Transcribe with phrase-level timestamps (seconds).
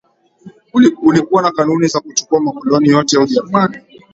[1.03, 3.77] ulikuwa na kanuni za kuchukua makoloni yote ya Ujerumani